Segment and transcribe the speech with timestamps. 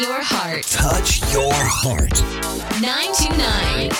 [0.00, 0.64] your heart.
[0.66, 2.18] Touch your heart.
[2.82, 3.90] 929.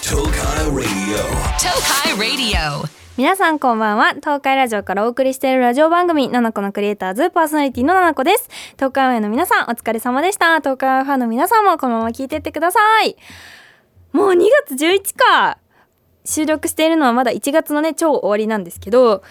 [0.00, 1.20] Tokai Radio.
[1.60, 2.88] Tokai Radio.
[3.18, 13.16] 皆さんこんばんは東海ラジオからお送りしているラジオ番組「ナナコのクリエイターズ」パーソナリティのナナコです東海オンエアの皆さんお疲れ様でした東海オンエアファンの皆さんもこのまま聞いてってください
[14.12, 15.58] もう2月11か
[16.24, 19.22] 収録しているのはまだ1月のね超終わりなんですけど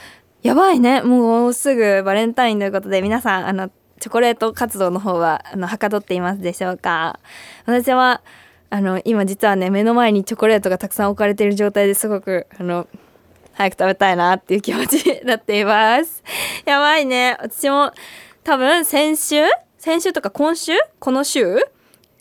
[0.44, 7.20] やばいねもうすぐバレンタインということで皆さんあのチョコレート活動の方はあのはかどっていますでしょうか
[7.66, 8.22] 私は
[8.70, 12.88] あの今実はね目の前にチョコレートがたくさん置かれている状態ですごくあの
[13.58, 16.24] 早く食べたいなっていう気持ちになっています。
[16.66, 17.36] やばいね。
[17.40, 17.92] 私も
[18.44, 19.46] 多分先週？
[19.80, 20.74] 先週とか今週？
[21.00, 21.58] この週？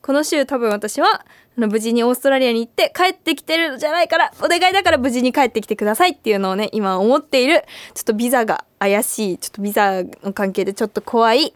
[0.00, 1.26] この週多分私は
[1.58, 11.52] あの無事にオーストラリアに行って帰ってきてるじゃないからお願いだから無事に帰ってきてくださいっていうのをね今思っているちょっとビザが怪しいちょっとビザの関係でちょっと怖い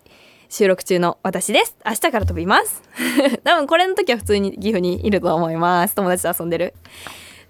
[0.50, 1.77] 収録中の私です。
[1.86, 2.82] 明日から飛びます。
[3.44, 5.94] 多分これの時は普通に岐阜にいると思います。
[5.94, 6.75] 友達と遊んでる。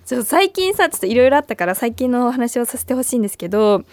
[0.04, 3.84] ちょ最近さちょっといろいろあったから最近のお話をさせてほしいんですけど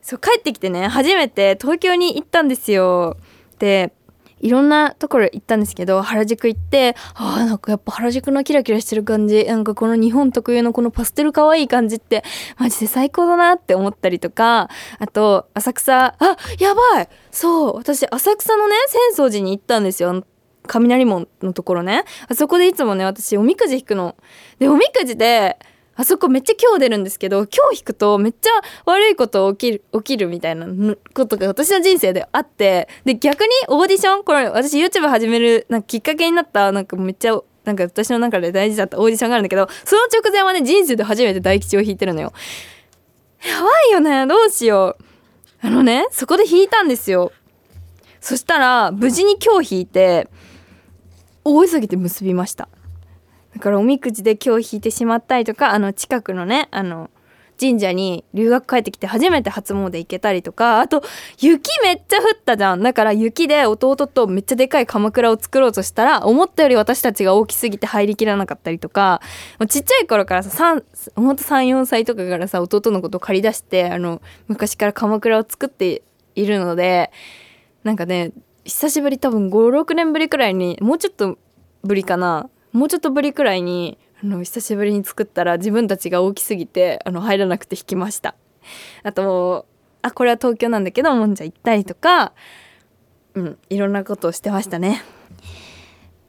[0.00, 3.18] そう帰ってきてね初めて東京に行ったんですよ。
[3.58, 3.92] で
[4.40, 9.44] いろんなところ行ったんですけど原宿行ってあなんかやっぱ原宿のキラキラしてる感じ。
[9.44, 12.22] なんかこの日本特有のこのパステル可愛い感じって
[12.58, 16.14] マジで最高だなって思ったりとかあと浅草。
[16.18, 17.08] あやばい！
[17.30, 20.24] そう私浅草のね浅草寺に行ったんですよ。
[20.66, 22.04] 雷門のところね。
[22.28, 24.16] あそこでいつもね私おみくじ引くの。
[24.58, 25.58] でおみくじで
[25.96, 28.50] あそこめっちゃ今日出るんですけど今日引くとめっちゃ
[28.84, 30.66] 悪いこと起きる起きるみたいな
[31.14, 42.32] ことが私の人生であってで逆にオーディションこれ私 YouTube 始めるなんかきっかけになったなんかめっちゃなんか私の中で大事だったオーディションがあるんだけどその直前はね人生で初めて大吉を引いてるのよ。
[43.44, 45.04] やばいよねどうしよう。
[45.62, 47.32] あのねそこで引いたんですよ。
[48.20, 50.28] そしたら無事に今日引いて
[51.44, 52.68] 大急ぎで結びました。
[53.56, 57.10] だからおみくじで今日引いてしまったりとかあの近くのねあの
[57.58, 61.02] 神社に留学帰ってきて初めて初詣行けたりとかあと
[61.40, 62.82] 雪めっちゃ降ったじゃん。
[62.82, 69.22] だから雪で弟とめっちゃでかい鎌倉を作ろうとしたら思ったより私たちが大きすぎて入りきらなかったりとか
[69.70, 70.84] ちっちゃい頃からさ3
[71.16, 76.02] ほんと34歳とかからさ弟のことを借り出してあの昔から鎌倉を作って
[76.34, 77.10] いるので
[77.84, 78.32] なんかね
[78.66, 81.38] 久しぶり多分56年ぶりくらいにもうちょっと
[81.82, 82.50] ぶりかな。
[82.76, 88.34] もうちょっとぶりくらいにあの久しぶりに作ったら自分たちが大きすぎてあの入らなくて引きました。
[89.02, 89.66] あと
[90.02, 92.34] あこれは東京なんだけどもんじゃ行ったりとか
[93.34, 95.02] うんいろんなことをしてましたね。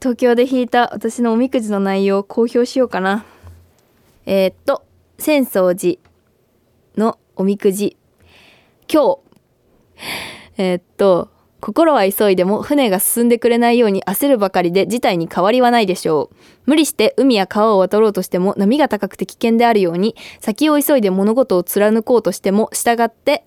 [0.00, 3.26] 東京で引いた私のおみくじの内容を公表しようかな。
[4.24, 4.84] えー、っと
[5.18, 5.98] 浅草寺
[6.96, 7.98] のおみくじ。
[8.90, 9.18] 今日
[10.56, 11.28] えー、っと
[11.60, 16.36] 心は急いでも船が進んでくれないように焦るばかりで事態に変わりはないでしょう。
[16.66, 23.44] 無理して海や川を渡ろうとしても波が高くて危険であるように先を急いで物事を貫こうとしても従って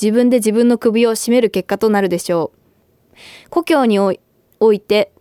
[0.00, 3.18] 自分で自分の首を絞める結果となるでしょう。
[3.50, 4.12] 故郷にお
[4.72, 5.12] いて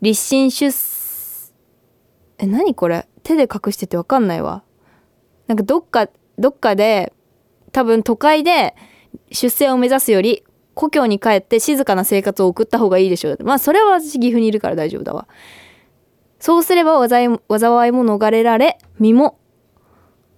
[0.00, 0.72] 立身出
[2.38, 3.08] え何これ？
[3.24, 4.62] 手で隠しててわかんないわ。
[5.48, 7.12] なんかどっかどっかで
[7.72, 8.74] 多分都会で
[9.30, 10.44] 出世を目指すより
[10.74, 13.38] 故郷に帰って静かな生活を送った方がいいでしょう。
[13.44, 15.28] まあそれは私岐阜にいるから大丈夫だわ。
[16.38, 19.38] そうすれば災いも逃れられ、身も、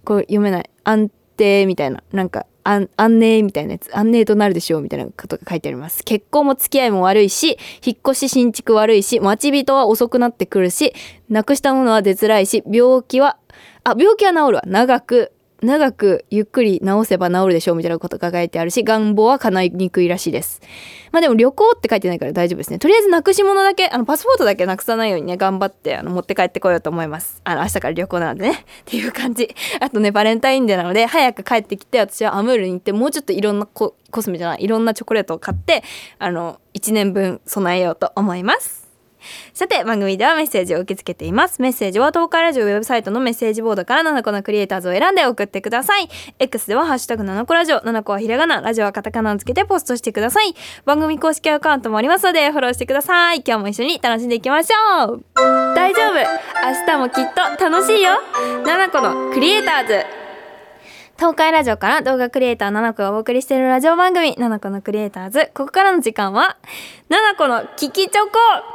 [0.03, 0.69] これ読めない。
[0.83, 2.03] 安定みたいな。
[2.11, 3.95] なんか安、安寧みたいなやつ。
[3.95, 6.03] 安寧となるでしょうみたいなことが書いてあります。
[6.03, 10.93] 結婚も付き合いも悪いし、引っ越し新築悪いし、待ち人は遅くなってくるし、
[11.29, 13.37] なくしたものは出づらいし、病気は、
[13.83, 14.63] あ、病気は治るわ。
[14.65, 15.31] 長く
[15.65, 20.61] 長くゆっくり治せば治るでしょうみたいなことが書いてあるし願望は叶いにくいらしいです。
[21.11, 22.79] まあでも旅行って書いてないから大丈夫ですね。
[22.79, 27.41] とりあえずなくし物だけあのパスポートだけなくさないようにね頑張ってあの持って帰ってこようと思います。
[27.43, 28.65] あの明日から旅行なのでね。
[28.81, 29.53] っていう感じ。
[29.79, 35.83] あとねバレンタインデーなので早く帰ってきて私はアムールに行ってもうちょっといろんなココスメじゃないいろんなチョコレートを買って
[36.19, 38.84] あの1年分備えようと思います。
[39.53, 41.61] さて番組ではメッセージを受け付けています。
[41.61, 46.09] メッセージは東海ラジオウェブサイトのメッセージボードから7個のクリエイターズを選んで送ってください。
[46.39, 50.55] X ではハッシュタグ7個ラジオ7個はひらがなラジオはカタカナをつけてポストしてください。
[50.85, 53.43] 番組公式アカウントもありますのでフォローしてください。
[53.45, 55.23] 今日も一緒に楽しんでいきましょう。
[55.75, 56.13] 大丈夫。
[56.15, 58.11] 明日もきっと楽しいよ。
[58.63, 60.05] 7個のクリエイターズ。
[61.17, 65.49] 東海ラジオから動画クリエイター7個がお送りしているラジオ番組7個のクリエイターズ。
[65.53, 66.57] ここからの時間は
[67.09, 68.74] 7個の聞きチョコ。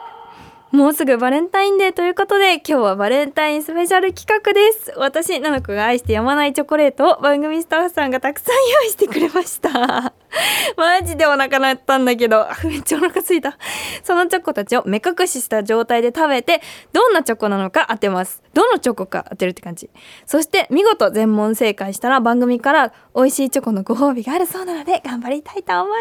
[0.73, 4.95] もうすぐバレンタインデーということで今日はバレンタインスペシャル企画です。
[4.97, 10.13] 私なの子が愛してやまないチョコレートを番組スタッフさんがたくさん用意してくれました。
[10.77, 12.47] マジでお腹鳴ったんだけど。
[12.65, 13.57] めっちゃお腹すいた。
[14.03, 16.63] そのチョコたちを目隠しした状態で食べて
[16.93, 18.43] どんなチョコなのか当てます。
[18.55, 19.91] どのチョコか当てるって感じ。
[20.27, 25.99] そして見事全問正解したら番組から美味しいチョコのご褒美があるそうなので頑張りたいと思い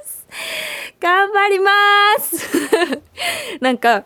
[0.00, 0.26] ます。
[1.00, 1.70] 頑張りま
[2.18, 2.58] す。
[3.60, 4.04] なんか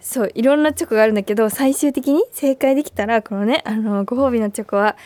[0.00, 4.96] そういろんなチョコがあるんだけど最終的に正解できたらこのねあのご褒美のチョコは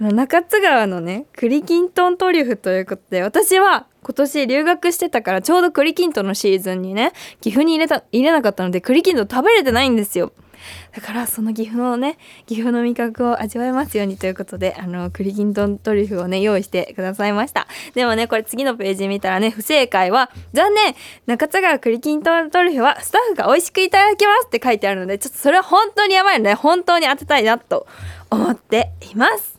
[0.00, 10.32] 中津川のね栗きんとんトリュフということで私は今年留学してたからちょうど栗きんとんのシーズンにね岐阜に入れた入れなかったので栗きんとん食べれてないんですよ。
[10.94, 17.66] だからその岐阜のね岐阜の味覚を味わえますようにということであの栗きんとんトリュフをね用意してくださいました。
[17.94, 20.94] でもねこれ次のページ見たらね不正解は残念!
[21.26, 27.86] 中津川栗きんとんトリュフはスタッフが美味しくいただきますって書いてあるのでちょっとそれは本当にやばいので本当に当てたいなと
[28.30, 29.57] 思っています。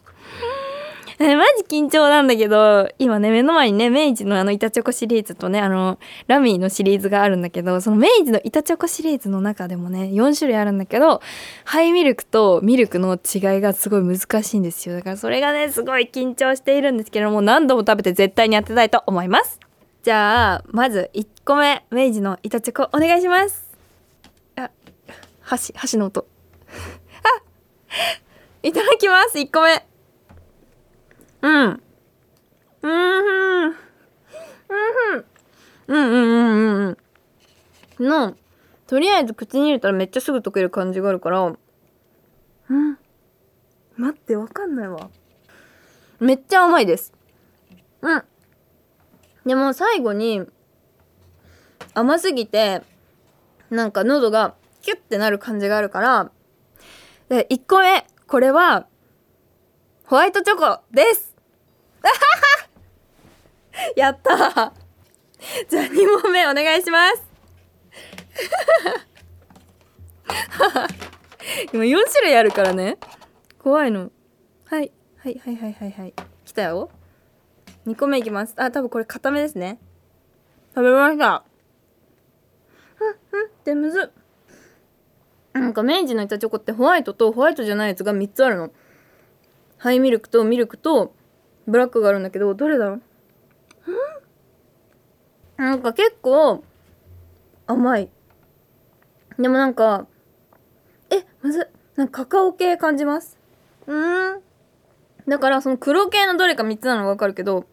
[1.21, 11.21] え マジ緊張なんだけど今ね目の前にね明治のあの板チョコシリーズとねあのラミーのシリーズがあるんだけどその明治の板チョコシリーズの中でもね4種類あるんだけど
[11.66, 14.95] ハイミルクとミルクの違いがすごい難しいんですよ。
[14.95, 19.60] だからそれがねすごい緊張しているんですけども何度も食べて絶対に当てたいと思います。
[20.04, 23.68] じゃあまず1個目明治の板チョコお願いします。
[24.56, 24.71] あ
[25.42, 26.25] 箸箸の音。
[27.24, 27.44] あ
[28.63, 29.38] いただきます。
[29.38, 29.88] 1個目。
[31.41, 31.51] うん。
[31.51, 31.81] うん
[32.81, 33.65] ふん。
[33.65, 33.74] うん
[34.68, 35.25] ふん。
[35.88, 36.97] うんうんうんうん
[38.00, 38.07] うん。
[38.07, 38.36] の、
[38.88, 42.97] とりあえず口に入れたらめっちゃすぐ溶ける感じがあるから、うん。
[43.97, 45.09] 待って、わかんないわ。
[46.19, 47.13] めっちゃ甘いです。
[48.01, 48.24] うん。
[49.45, 50.45] でも最後に、
[51.94, 52.81] 甘すぎて、
[53.69, 56.31] なんか喉がキュッてなる感じがあるから、
[57.30, 58.88] で、1個目、これは、
[60.06, 61.29] ホワイトチョコです
[63.96, 64.74] やった。
[65.69, 67.24] じゃあ2問目お願いします。
[71.74, 72.98] 今4種類あるからね。
[73.57, 74.12] 怖いの。
[74.66, 74.92] はい。
[75.18, 76.13] はいはいはいはいはい。
[76.46, 76.90] 来たよ。
[77.88, 78.54] 2個目いきます。
[78.57, 79.80] あ多分これ固めですね。
[80.75, 81.44] 食べました。
[83.00, 83.48] うんうん。
[83.48, 84.12] ってむず
[85.54, 88.72] なんか明治の板チョコってホワイトとホワイトじゃないやつが3つあるの。
[89.78, 91.13] ハイミルクとミルクと
[91.69, 93.01] ブラックがあるんだけどどれだろう？
[95.57, 96.63] なんか結構
[97.68, 98.10] 甘い。
[99.38, 100.07] でもなんか
[101.10, 103.38] えまずなんかカカオ系感じます？
[103.88, 104.42] うん？
[105.27, 107.66] だからその黒系のどれか3つなのがわかるけど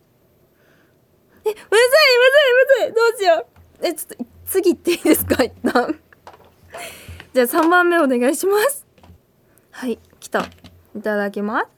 [1.44, 2.93] えむずいむずいむずい！
[2.93, 3.46] どうしよ
[3.81, 3.87] う！
[3.87, 5.43] えちょっと次行っていいですか？
[5.43, 5.98] 一旦。
[7.32, 8.87] じゃあ3番目お願いします。
[9.70, 10.46] はい来た。
[10.96, 11.75] いただきます。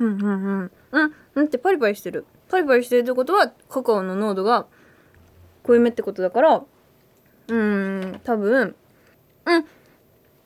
[0.00, 0.26] うんうんう
[0.64, 0.70] ん。
[0.92, 2.24] うんうんってパリパリしてる。
[2.48, 4.66] パリパリしてるってことはカカオの濃度が
[5.64, 8.74] 濃いめってことだからうーん多分
[9.44, 9.66] うん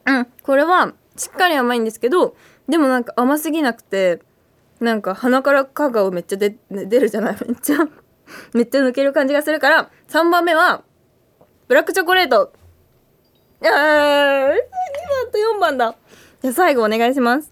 [0.07, 0.27] うん。
[0.43, 2.35] これはしっかり甘いんですけど
[2.69, 4.21] でもなんか甘すぎなくて
[4.81, 7.37] なんか鼻からカカオめっちゃ出出るじゃない？
[7.47, 7.79] めっちゃ
[8.53, 10.83] めっちゃ抜ける感じがするから3番目は
[11.69, 12.53] ブラックチョコレート。
[13.63, 14.57] いやー2番
[15.31, 15.95] と4番だ。
[16.41, 17.52] じゃあ最後お願いします。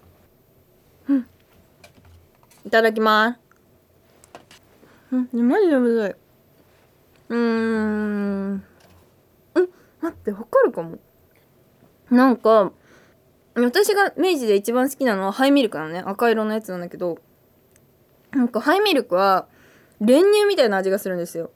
[2.67, 3.41] いただきます。
[5.13, 6.17] うん、マジでむず
[7.31, 7.35] い。
[7.35, 8.53] うーん。
[8.53, 8.65] うん、
[9.55, 9.67] 待
[10.09, 10.99] って、わかるかも。
[12.11, 12.73] なんか、
[13.55, 16.03] 私が明治で一番好きなのはハイミルクなのね。
[16.05, 17.19] 赤色のやつなんだけど、
[18.33, 19.47] なんかハイミルクは
[20.01, 21.51] 練乳みたいな味がするんですよ。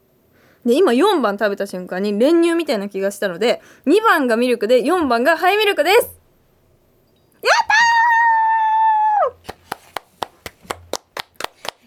[0.64, 6.10] で、今4番食べた瞬間に練乳みたいな気がしたので、2番がミルクで4番がハイミルクですやっ
[7.68, 7.93] たー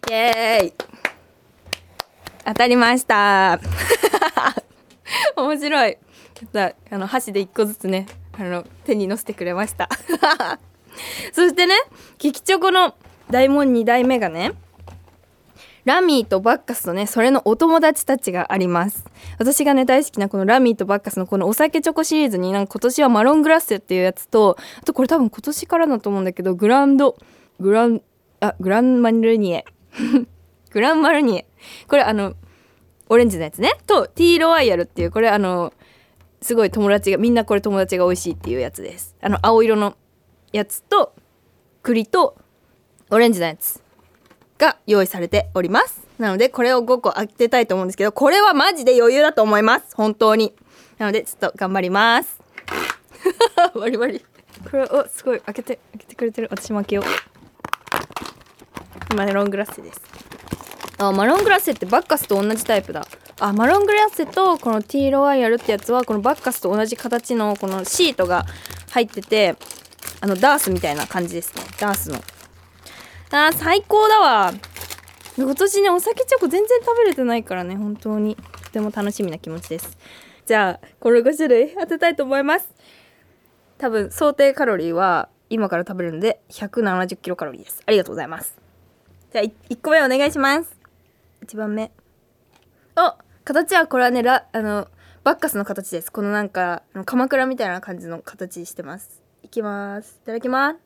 [0.10, 0.74] イエーイ。
[2.46, 3.60] 当たりました。
[5.36, 5.98] 面白い。
[6.34, 8.06] ちょっとあの箸で1個ずつね
[8.38, 9.90] あの手にのせてくれました。
[11.34, 11.76] そしてね
[12.18, 12.96] キキチョコの
[13.30, 14.54] 大門2代目がね
[15.84, 19.04] ラミーとバッカスとねそれのお友達たちがあります。
[19.40, 27.18] 私がね大好きなこのラミーとバッカスのこのお酒チョコシリーズになんか今年はマロングラッセっていうやつとあとこれ多分今年からだと思うんだけどグランド
[27.60, 28.02] グラン
[28.40, 29.66] あグランマニルニエ。
[30.72, 31.48] グランマルニエ。
[31.88, 32.34] これあの
[33.10, 33.74] オレンジのやつね。
[33.86, 35.74] とティーロワイヤルっていうこれあの
[36.42, 39.16] すごい友達がみんなこれ友達が美味しいっていうやつです。
[39.22, 39.96] あの青色の
[40.52, 41.14] やつと
[41.84, 42.36] 栗と
[43.10, 43.82] オレンジのやつ
[44.58, 46.06] が用意されております。
[46.20, 49.96] なのでこれを5個当てたいと思うんですけどこれはマジで余裕だと思います。
[49.96, 50.54] 本当に。
[50.98, 52.42] なのでちょっと頑張ります。
[53.76, 54.24] バリバリ。
[54.70, 56.48] これおすごい開けて開けてくれてる。
[56.52, 57.37] 私も開けよう。
[59.16, 60.02] マロングラッセです。
[61.00, 63.08] あマロングラッセってバッカスと同じタイプだ。
[63.40, 68.46] あマロングラッセとこのティーロワイヤルってやつはこのバッカスと同じ形のこのシートが
[68.92, 69.56] 入ってて
[70.22, 71.64] あのダースみたいな感じですね。
[71.80, 72.18] ダースの。
[73.30, 74.54] あー最高だわ。
[75.38, 78.36] 今年ねお酒チョコ全然食べれてないからね本当に。
[78.64, 79.98] とても楽しみな気持ちです。
[80.46, 82.74] じゃあこれ5種類当てたいと思います。
[83.78, 87.84] 多分想定カロリーは今から食べるので170キロカロリーです。
[87.86, 88.67] ありがとうございます。
[89.32, 90.78] じゃあ1個目お願いします。
[91.46, 91.92] 1番目。
[92.96, 94.88] あ形はこれはねラあの
[95.26, 96.12] バッカスの形です。
[96.12, 99.22] このなんか鎌倉みたいな感じの形してます。
[99.44, 100.20] いきます。
[100.24, 100.78] いただきます。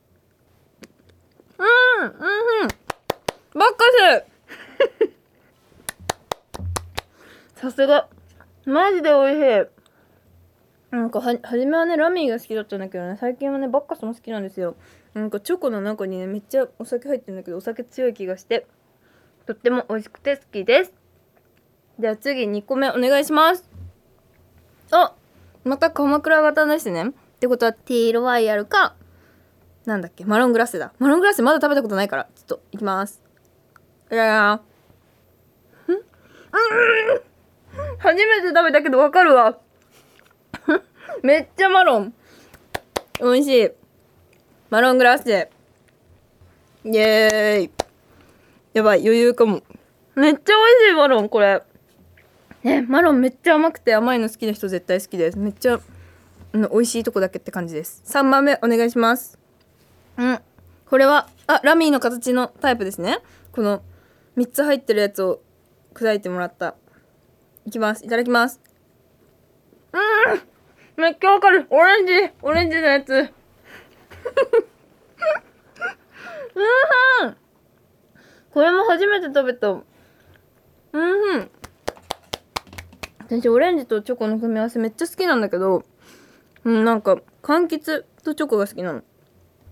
[1.60, 2.18] うんうんうん。
[3.54, 3.86] バッカ
[7.56, 7.60] ス。
[7.62, 8.08] さすが。
[8.66, 9.82] マジで美味しい。
[10.92, 14.76] なんかは初めはねラミーが好きだったんだけどね最近はねバッカスも好きなんですよ
[15.14, 18.66] なんかチョコの中にねめっちゃお酒入ってるんだけどお酒強い気がして
[19.46, 20.94] とっても美味しくて好きです。
[22.00, 23.70] では次2個目お願いします。
[24.92, 25.14] あ
[25.64, 27.10] また鎌倉型ですね。
[27.10, 28.96] ってことはティーロワイヤルか
[29.86, 30.94] なんだっけマロングラッセだ。
[31.00, 33.22] マロングラッセまだ食べたことないからちょっといきます。
[34.12, 34.62] いやいや。
[35.88, 36.02] うん。
[37.98, 39.58] 初めて食べたけどわかるわ。
[41.24, 42.14] めっちゃマロン。
[43.20, 43.72] 美味しい。
[44.72, 45.50] マロングラッセ
[46.86, 47.72] イエーイ。
[48.74, 49.64] やばい余裕かも。
[50.16, 51.62] めっちゃ美味しいマロンこれ。
[52.64, 55.38] ねマロンめっちゃ甘くて甘いの好きな人絶対好きです。
[55.38, 55.82] めっちゃ、
[56.54, 58.02] うん、美味しいとこだけって感じです。
[58.06, 59.38] 3番目お願いします。
[60.16, 60.40] うん。
[60.86, 63.20] これはあラミーの形のタイプですね。
[63.52, 63.82] この
[64.38, 65.42] 3つ入ってるやつを
[65.94, 66.76] 砕いてもらった。
[67.66, 68.06] いきます。
[68.06, 68.62] いただきます。
[69.92, 69.98] う
[70.98, 71.02] ん。
[71.04, 71.68] めっちゃわかる。
[71.70, 72.14] オレンジ。
[72.42, 73.34] オレンジのやつ
[77.24, 77.36] うん
[78.52, 79.70] これも初めて食べた。
[79.70, 79.84] うん。
[83.20, 85.86] 私オレンジとチョコの組み合わせめっちゃ好きなんだけど
[86.66, 89.04] うんなんか柑橘とチョコが好きなの。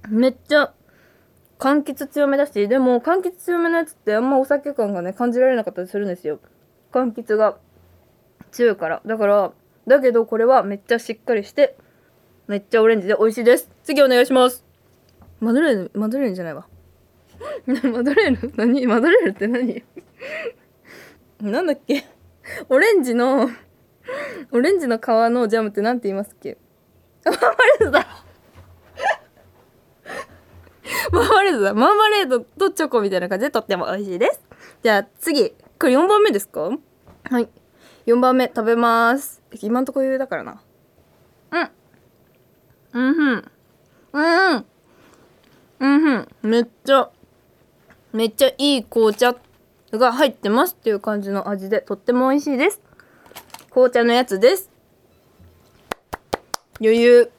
[0.08, 0.74] めっちゃ
[1.60, 6.40] 柑橘強めだしでも柑橘強めのやつってあんまお酒感がね感じられなかったりするんですよ。
[6.94, 7.58] 柑橘が
[8.52, 9.02] 強いから。
[9.06, 9.52] だから
[9.88, 11.76] だけどこれはめっちゃしっかりして
[12.50, 13.70] めっちゃオレンジで美味しいです。
[13.84, 14.66] 次お願いします。
[15.40, 16.66] マドレーヌマドレーヌじゃないわ。
[17.68, 18.40] マドレーヌ？
[18.58, 18.88] 何？
[18.88, 19.84] マドレーヌって何？
[21.52, 22.08] なんだっけ？
[22.68, 23.48] オレンジの
[24.52, 26.58] オレンジの皮のジャムってなんて言いますっけ？
[27.24, 28.08] マーマレードだ。
[31.14, 31.74] マーマレードだ。
[31.76, 34.42] マーマレードとチョコみたいな感じでとっても美味しいです。
[34.82, 36.62] じゃあ次これ4番目ですか？
[36.62, 36.72] は
[37.40, 37.48] い。
[38.08, 39.40] 4番目食べます。
[39.62, 40.64] 今んとこ余裕だからな。
[41.52, 41.70] うん。
[42.94, 43.52] うんふん。
[44.14, 44.66] うんうん。
[45.80, 47.10] ふんめっちゃ。
[48.12, 49.36] めっちゃいい紅茶
[49.92, 52.82] が入ってますっていう感じの味でとっても美味しいです。
[53.70, 54.70] 紅茶のやつです。
[56.82, 57.32] 余裕。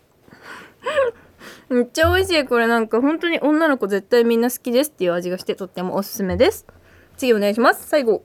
[1.69, 2.45] めっちゃ美味しい。
[2.47, 6.67] これなんか本当に女の子絶対みんな好きですっていう味がしてとってもおすすめです。
[7.17, 7.89] 次お願いします。
[7.89, 8.23] 最後。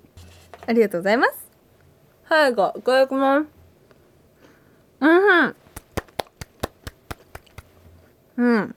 [0.67, 1.45] ありがとうございます。
[2.27, 3.45] 最後いただきます
[5.01, 5.07] う
[5.47, 5.55] ん。
[8.37, 8.75] うん。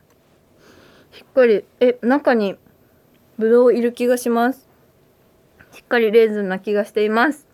[1.12, 2.56] しっかりえ中に
[3.38, 4.68] ぶどういる気がします。
[5.72, 7.46] しっかりレーズンな気がしています。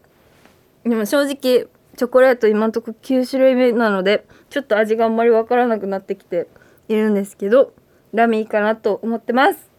[0.84, 6.48] でも正直チョコレート今んとこ9種類目なのでちょっと味があんまりわからなくなってきて
[6.88, 7.72] いるんですけど
[8.12, 9.70] ラミーかなと思ってます。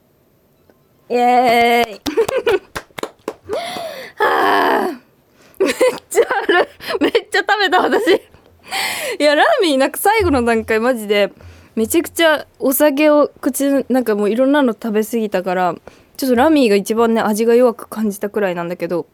[1.10, 2.02] イエーイ。
[4.18, 5.00] はあ
[5.60, 5.74] めっ
[6.10, 6.70] ちゃある。
[7.00, 8.22] めっちゃ食べた私。
[9.20, 11.32] いやラーミーなんか最後の段階マジで
[11.76, 15.76] めちゃくちゃお酒を口なんかもういろんなの食べ過ぎたから
[16.16, 19.06] ちょっとラミーが一番ね味が弱く感じたくらいなんだけど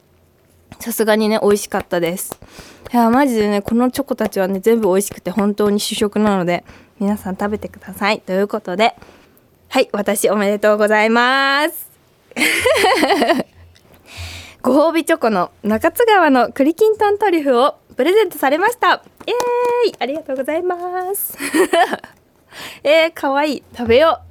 [0.80, 2.40] さすがにね美味しかったです。
[2.94, 6.64] いやマジでねこのチョコたちはね全部美味しくて本当に主食なので
[7.00, 8.22] 皆さん食べてください。
[8.22, 8.96] ということで
[9.70, 11.90] はい私おめでとうございます。
[14.62, 19.04] ご褒美チョコの中津川の栗きんとんトリュフをプレゼントされました。
[19.26, 19.96] イエーイ。
[20.00, 21.36] ありがとうございます。
[22.84, 23.64] えー、かわいい。
[23.76, 24.22] 食べよ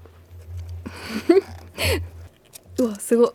[2.79, 2.85] う。
[2.85, 3.33] うわすごい。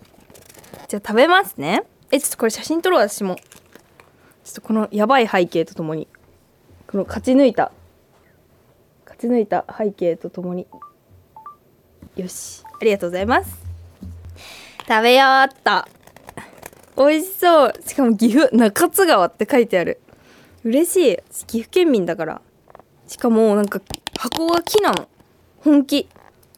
[0.88, 1.84] じゃあ食べますね。
[2.12, 3.36] えちょっとこれ写真撮ろう私も。
[3.36, 6.08] ちょっとこのやばい背景とともに。
[6.88, 7.72] この勝ち抜いた。
[9.06, 10.68] 勝ち抜いた背景とともに。
[12.16, 12.64] よし。
[12.80, 13.58] ありがとうございます。
[14.88, 15.86] 食べようっと。
[16.98, 17.74] 美味しそう。
[17.86, 20.00] しかも岐阜中津川って書いてある。
[20.64, 21.18] 嬉しい。
[21.48, 22.42] 岐阜県民だから。
[23.08, 23.82] しかもなんか
[24.26, 25.08] 箱が木なの。
[25.60, 26.10] 本気。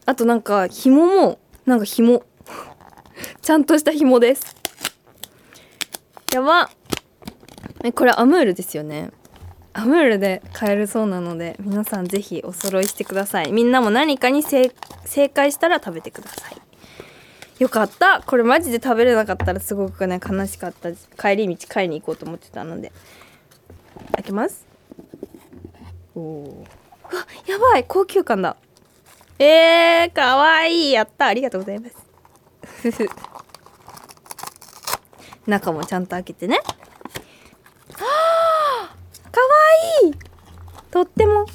[0.05, 2.23] あとなんか紐もなんか紐。
[3.41, 4.55] ちゃんとした紐です。
[6.33, 6.69] やば。
[7.83, 9.11] えこれアムールですよね。
[9.73, 13.51] アムールで買えるそうなので皆さんぜひお揃いしてください。
[13.51, 14.71] みんなも何かに正
[15.27, 16.57] 解したら食べてください。
[17.59, 18.23] よかった。
[18.25, 20.93] これマジで食べれなかったらすごくね悲しかった。
[20.93, 22.93] 帰り道買いに行こうと思ってたので。
[24.15, 24.65] 開けます。
[26.15, 26.65] おお
[27.47, 28.57] やばい高級感だ。
[29.39, 30.91] えー、かわいい。
[30.91, 31.27] やった。
[31.27, 31.95] ありがとうございます。
[35.47, 36.59] 中もちゃんと開けてね。
[37.93, 38.03] は
[38.85, 38.95] あ
[39.31, 39.47] かわ
[40.03, 40.13] いい。
[40.91, 41.45] とっても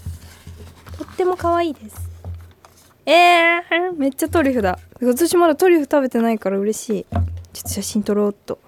[0.99, 2.09] とってもかわいいです。
[3.05, 4.79] えー、めっちゃトリュフだ。
[5.01, 7.07] 私まだトリュフ食べてないから嬉しい。
[7.53, 8.61] ちょっと写真撮ろうっと。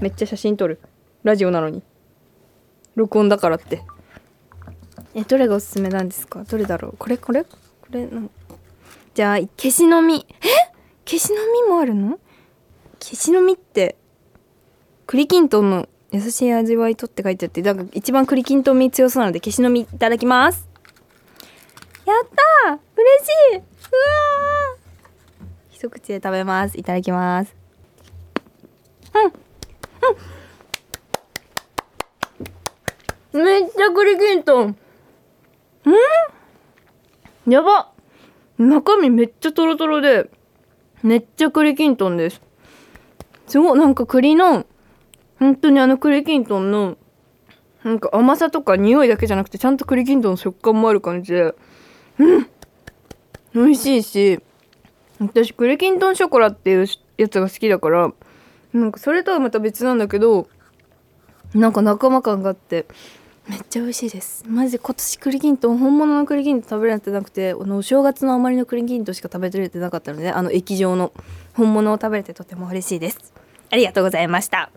[0.00, 0.80] めっちゃ写真撮る。
[1.22, 1.82] ラジオなのに。
[2.96, 3.82] 録音だからって。
[5.14, 6.44] えどれがおすすめなんですか？
[6.44, 6.94] どれだろう？
[6.98, 7.44] これこれ？
[7.44, 7.50] こ
[7.90, 8.30] れなん？
[9.14, 10.48] じゃあ消しの実え？
[11.04, 12.18] 消しの実もあるの？
[13.00, 13.96] 消しの実って
[15.06, 20.68] 栗きんとんの優しい味わいとって書いてあってなんか一番栗きんとん味強そうなので消しの実いただきます。
[22.06, 22.16] やっ
[22.66, 22.78] たー！
[22.96, 23.56] 嬉しい！
[23.58, 23.64] うわ
[25.70, 26.78] 一口で食べます。
[26.78, 27.54] いただきます。
[29.14, 29.18] う
[33.38, 33.38] ん。
[33.38, 33.44] うん。
[33.44, 34.74] めっちゃ栗きんとん。
[35.90, 37.50] ん？
[37.50, 37.90] やば。
[38.58, 40.30] 中身めっちゃトロトロで
[41.02, 42.40] めっちゃ栗きんとんです。
[43.46, 43.78] すごい。
[43.78, 44.66] なんか栗の
[45.38, 46.96] 本当にあの栗きんとんの
[47.82, 51.54] なんか甘さとか匂いだけじゃなくてちゃんと栗きんとんの食感もある感じで。
[52.18, 52.46] うん。
[53.54, 54.40] 美味しいし
[55.20, 56.86] 私栗きんとんショコラっていう
[57.18, 58.12] やつが好きだから
[58.72, 60.48] なんかそれとはまた別なんだけど
[61.52, 62.86] なんか仲間感があって
[63.48, 64.44] めっちゃ美味しいです。
[64.46, 71.12] マジで今年栗きんとん本物の栗きんとん食べられてなくてあのお正月のあまりの栗きんとんしか食べれてなかったのであの液状の
[71.54, 73.32] 本物を食べれてとても嬉しいです。
[73.70, 74.70] ありがとうございました。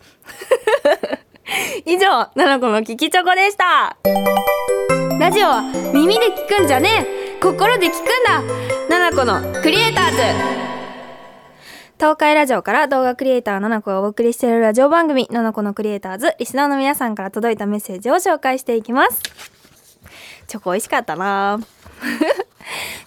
[1.85, 3.97] 以上ななこの聞きチョコでした。
[5.19, 5.61] ラジオは
[5.93, 7.05] 耳で聞くんじゃね
[7.39, 7.39] え。
[7.41, 8.41] 心で聞くんだ。
[8.89, 10.11] ななこのクリエイター
[10.69, 10.74] ズ。
[11.97, 19.21] 東海ラジオから動画クリエイターななこがお送りしているラジオ番組ななこのクリエイターズリスナーの皆さんから届いたメッセージを紹介していきます。
[20.47, 21.57] チョコ美味しかったな。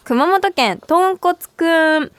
[0.05, 2.11] 熊本県とんこつくん。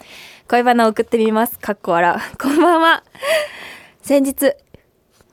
[0.47, 1.58] 恋バナ送ってみます。
[1.58, 3.03] かっこ笑こんばんは。
[4.03, 4.53] 先日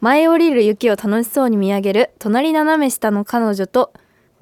[0.01, 3.93] 舞い降りる雪を楽しそうに見上げる隣斜め下の彼女と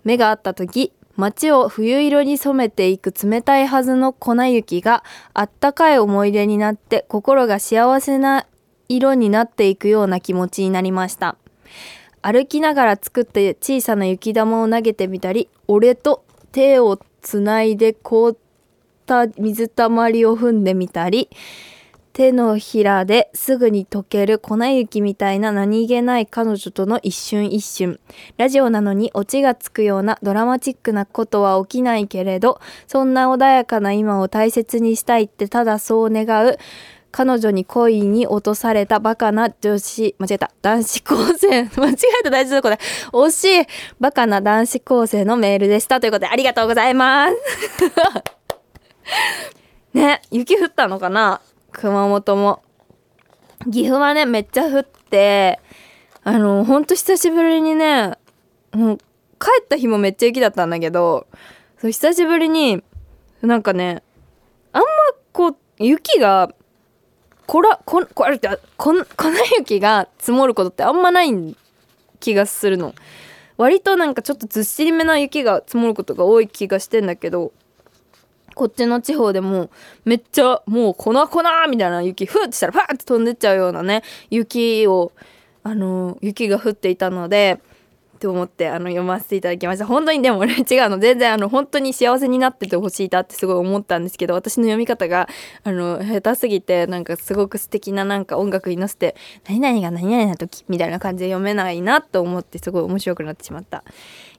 [0.04, 8.46] 目が合った時街を冬色に染めていく冷たいはずの粉雪があったかい思い出になって心が幸せな
[8.88, 11.36] 色になっていくような気持ちになりました。
[12.22, 18.36] 歩きながら作って小さな雪玉を投げてみたり俺と手をつないで凍っ
[19.04, 21.28] た水たまりを踏んでみたり
[22.14, 27.98] 手のひらですぐに溶ける粉雪みたいな何気ない彼女との一瞬一瞬。
[28.36, 36.56] ラジオなのにオチがつくようなドラマチックなことは起きないけれど、そんな穏やかな今を大切にしたいってただそう願う。
[37.10, 42.80] 彼女に恋に落とされたバカな女子、間違えた、男子高生、間違えた大事なとこで、
[43.12, 43.66] 惜しい、
[43.98, 46.00] バカな男子高生のメールでした。
[46.00, 47.36] ということで、ありがとうございます。
[49.92, 51.40] ね、雪降ったのかな？
[51.74, 52.62] 熊本も。
[53.70, 55.60] 岐阜はね、めっちゃ降って、
[56.22, 58.12] あの、ほんと久しぶりにね、
[58.72, 58.98] もう
[59.38, 61.26] 帰った日もめっちゃ雪だったんだけど、
[61.80, 62.82] そう久しぶりに、
[63.42, 64.02] なんかね、
[64.72, 64.88] あんま
[65.32, 66.50] こう、雪が、
[67.46, 71.56] こら、こ、これって、こん、粉雪が積もることってあんまない
[72.20, 72.94] 気がするの。
[73.56, 77.52] 割となんかちょっとずっしりめな雪が積もることが多い気がしてんだけど、
[78.54, 79.70] こっちの地方でも
[80.04, 85.12] めっちゃもう粉粉みたいな雪ふーってしたらパーって飛んでっちゃうようなね雪を
[85.62, 87.60] あの雪が降っていたので
[88.24, 89.84] と思ってあの読ませていただきました。
[89.84, 90.98] 本当にでもね違うの。
[90.98, 95.28] 全然あの本当に幸せになっててほしいなってすごい思ったんですけど私の読み方が
[95.62, 99.14] あの下手すぎてなんかすごく素敵ななんか音楽に乗せて
[99.46, 103.84] 「何々が何々な時」みたいな感じで読めないなと思ってすごい面白くなってしまった。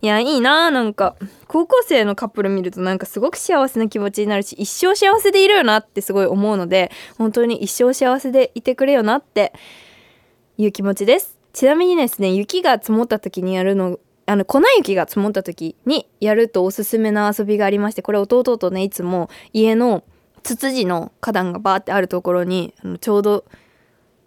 [0.06, 1.16] いやいいななんか。
[1.48, 9.52] 高校生のカップル見るとなんかすごく幸せな気持ちになるし一生幸せでいるよなってすごい思うので本当に一生幸せでいてくれよなって
[10.58, 11.40] いう気持ちです。
[11.54, 20.04] ちなみにですね雪が積もった時にやるのあの粉雪が積もった時にやるとおすすめな遊びがありましてこれ弟とねいつも家の
[20.44, 23.46] ツツジの花壇がバーってあるところにあのちょうど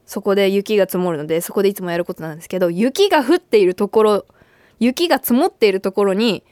[0.06, 4.26] そこで雪が積もるのでそこでいつもやることなんですけど雪が降っているところ
[4.78, 6.44] 雪が積もっているところに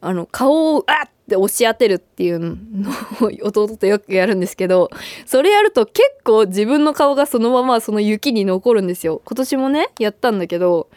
[0.00, 4.90] あの顔をあって押し当てるっていうのを弟とよくやるんですけど
[5.26, 9.22] それやると結構自分の顔がそのままその雪に残るんですよ。
[9.24, 10.90] 今年もねやったんだけど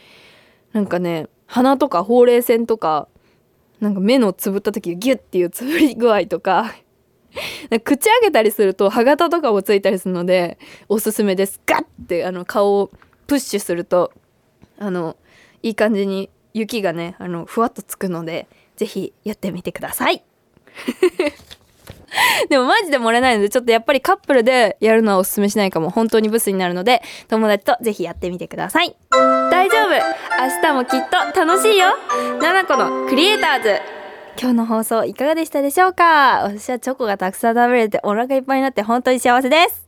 [0.74, 3.08] なんかね鼻とかほうれい線とか
[3.80, 6.74] なんか目のつぶった時ギュッっていうつぶり具合とか
[7.84, 10.58] 口開けたりすると歯型とかもついたりするので
[10.90, 11.62] おすすめです。
[11.66, 12.92] ガッてあの顔を
[13.28, 14.12] プッシュすると
[14.80, 15.16] あの
[15.62, 20.24] いい感じに雪がねあのふわっとつくのでぜひやってみてください。
[22.50, 25.90] でもマジで漏れないのでちょっとやっぱりカップルでやるのはおすすめしないかも。
[25.90, 28.96] 本当にブスになるので友達とぜひやってみてください。
[29.12, 29.90] 大丈夫。
[29.90, 31.88] 明日もきっと楽しいよ。
[32.40, 33.82] 7個のクリエイターズ。
[34.40, 36.44] 今日の放送いかがでしたでしょうか？
[36.44, 39.88] 私はチョコがたくさん食べれてお腹いっぱいになって本当に幸せです。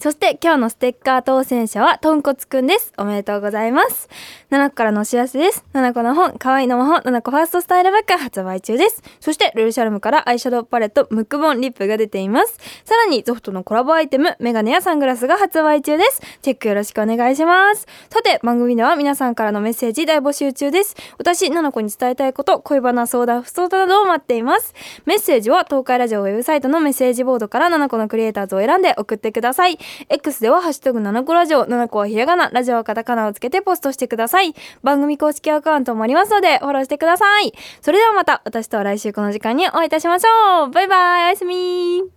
[0.00, 2.90] そして今日のステッカー当選者はとんこつくんです。
[2.96, 4.08] おめでとうございます。
[4.50, 5.62] 7個からのお知らせです。
[5.74, 9.02] 7個の本、可愛いの魔法、7個ファーストスタイルバッグ発売中です。
[9.20, 12.56] そしてルルシャルムからアイシャドウパレット、ムックボン、リップが出ています。
[12.86, 16.22] さらにゾフトのコラボアイテム、メガネやサングラスが発売中です。
[16.40, 17.86] チェックよろしくお願いします。
[18.08, 20.96] さて、番組では皆さんからのメッセージ大募集中です。
[21.18, 24.72] 私、7個に伝えたいこと、恋バナ相談、不相談などを待っています。
[25.04, 29.78] メッセージは東海ラジオウェブサイトのメッセージボードから7個のクリエイターズを選んで送ってください。
[30.08, 34.54] X ではハッシュタグ7個ラジオ、7個はひらがな、ラジオはカタカナをつけてポストしてください。
[34.82, 37.52] 番組公式アカウントもありますので、フォローしてください。
[37.80, 40.70] それではまた、私とは来週この時間にお会いいたしましょう。
[40.70, 42.10] バイバイ、おやすみ